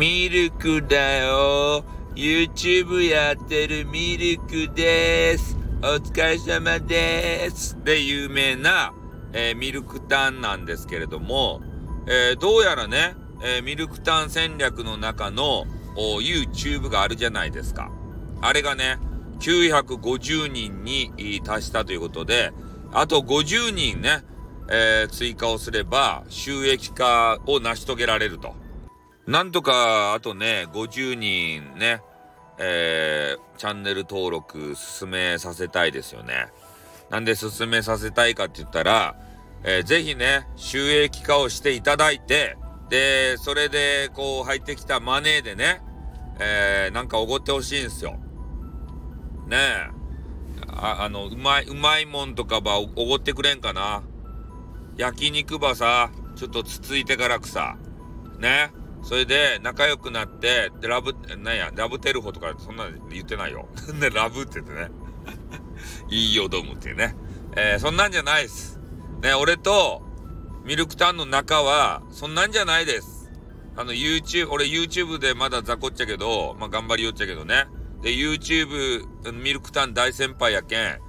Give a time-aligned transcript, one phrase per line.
[0.00, 1.84] ミルクだよ。
[2.14, 5.58] YouTube やってるミルクです。
[5.82, 7.76] お疲れ様です。
[7.84, 8.94] で、有名な、
[9.34, 11.60] えー、ミルクタンなんですけれども、
[12.06, 17.92] えー、どうやらね、えー、ミルクタン戦略の中の YouTube があるじゃないですか。
[18.40, 18.96] あれがね、
[19.40, 22.54] 950人に達したということで、
[22.94, 24.24] あと50人ね、
[24.70, 28.59] えー、追加をすれば収益化を成し遂げられると。
[29.30, 32.02] なんとか、あとね、50人ね、
[32.58, 36.48] えー、チャンネル登録進めさせたいですよね。
[37.10, 39.14] なんで進めさせたいかって言ったら、
[39.62, 42.56] えー、ぜひね、収益化をしていただいて、
[42.88, 45.80] で、それで、こう、入ってきたマネーでね、
[46.40, 48.18] えー、なんかおごってほしいんですよ。
[49.46, 49.90] ねえ。
[50.72, 54.02] あ、あの、うまい、うまいもんとかばおごってくれんかな。
[54.96, 57.76] 焼肉ばさ、ちょっとつついてからくさ。
[58.40, 58.72] ね。
[59.02, 63.68] それで仲良くなって、で、ラブ、なんや、ラブテルホとかそんな言ってないよ。
[64.00, 64.90] で、ラブって言ってね。
[66.08, 67.16] いいよ、どむっていうね。
[67.56, 68.78] えー、そんなんじゃないです。
[69.22, 70.02] ね、俺と、
[70.64, 73.30] ミルクタンの中は、そんなんじゃないです。
[73.76, 77.66] あの、YouTube、俺 YouTube でまだ雑魚っちゃけど、まあ、頑張りよっちゃけどね。
[78.02, 81.00] で、YouTube、ミルクタン大先輩やけん、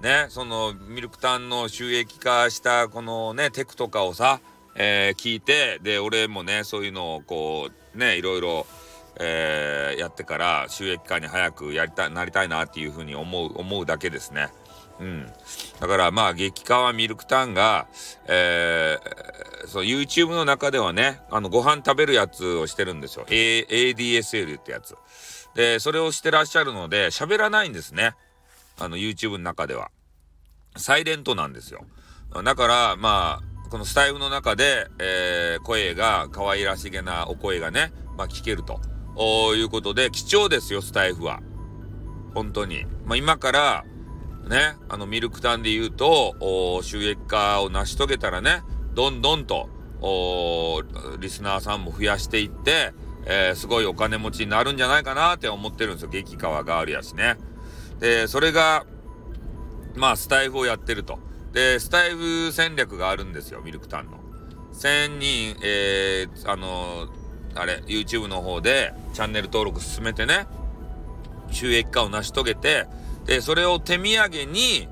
[0.00, 4.40] ね、その、ミルクタンの収益化したこのね、テクとかをさ、
[4.76, 8.66] えー、聞いて、で、俺もね、そういうのをこう、ね、いろいろ、
[9.20, 14.48] えー、やってから収益化に早くやりたい、なりたいなっていうふうに思う、思うだけですね。
[15.00, 15.26] うん。
[15.80, 17.86] だからまあ、激川ミルクタンが、
[18.26, 23.26] えー、そう、YouTube の中ではね、あの、ご飯食べるやつをしてるんですよ。
[23.30, 24.96] A、ADSL ってやつ。
[25.54, 28.14] で、それをしてらっしゃるので、喋らないんですね。
[28.78, 29.90] あの、YouTube の中では。
[30.76, 31.86] サイレントなんですよ。
[32.42, 38.80] だから、まあ、このスタイフの中で、えー、声が、可愛らしげなお声がね、まあ、聞けると
[39.16, 41.40] おいうことで、貴重ですよ、スタイフは。
[42.34, 42.84] 本当に。
[43.04, 43.84] まあ、今から、
[44.48, 48.62] ね、あの、ミルクタンで言うとお、収益化を成し遂げたらね、
[48.94, 49.68] どんどんと
[50.00, 50.82] お、
[51.18, 52.92] リスナーさんも増やしていって、
[53.26, 56.10] えー、すごいお金持ちになるんじゃないかなって思ってるんですよ。
[56.10, 57.38] 激川ガールやしね。
[57.98, 58.84] で、それが、
[59.96, 61.18] まあ、スタイフをやってると。
[61.54, 64.18] で、スタイフ戦略があるんですよ、ミルクタンの。
[64.74, 67.06] 1000人、えー、あの、
[67.54, 70.48] あれ、YouTube の方でチャンネル登録進めてね、
[71.50, 72.86] 収益化を成し遂げて、
[73.24, 74.88] で、それを手土産に、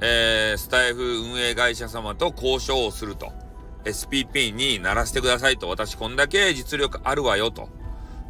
[0.00, 3.32] えー、スタイフ運営会社様と交渉をすると。
[3.84, 7.68] SPP にならせてくださいと、私こんだけ実力あるわよと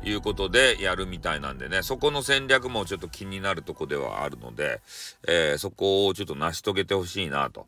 [0.05, 4.81] いうことでやるみたいなんでね、そこの戦略もちょっと気になるとこではあるので、
[5.27, 7.67] えー、そこをちょっと成し遂げてほしいなと。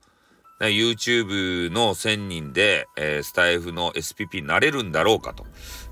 [0.60, 5.44] ね、YouTube の1000人で、えー、スタイフの SPP になれるんだろうかと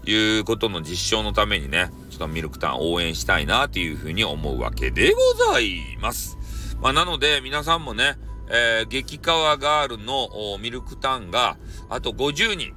[0.09, 6.39] いうことの実証のためにね、ちょっとミルクタン応援したいなというふうに思うわけでございます。
[6.81, 8.17] まあ、なので皆さんもね、
[8.49, 10.29] えー、激川ガールの
[10.61, 11.57] ミルクタンが、
[11.89, 12.75] あと50人、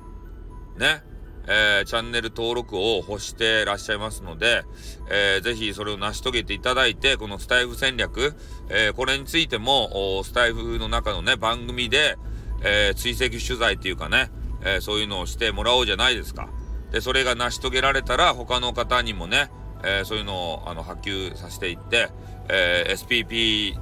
[0.78, 1.04] ね、
[1.48, 4.64] えー、チャンネル登録を欲してらっしゃいますので、
[5.10, 8.34] えー、ぜひそれを成し遂げていただいて、このスタイフ戦略、
[8.70, 12.18] えー、これについても、スタイフの中のね、番組で、
[12.64, 14.32] え追跡取材っていうかね、
[14.64, 16.50] えそういうのをしてもらおうじゃないですか。
[16.92, 19.52] で、それが成し遂げられたら、他の方にもね、
[19.84, 22.10] えそういうのを、あの、波及させていって、
[22.50, 23.78] え SPP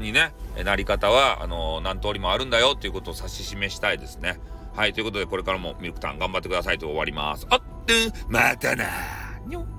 [0.00, 0.34] にね、
[0.64, 4.38] なり方は、あの何通りもあるんだよっていうことを指し示したいですね。
[4.76, 7.46] はい、ということでこれからもミルクタン頑張ってくださいと終わります。
[7.48, 7.60] あっ、
[8.28, 8.84] またな
[9.46, 9.75] にょ